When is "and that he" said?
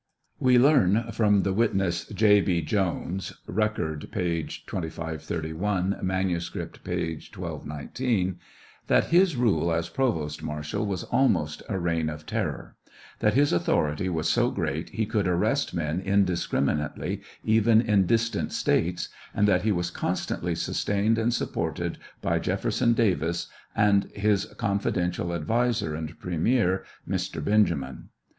19.35-19.71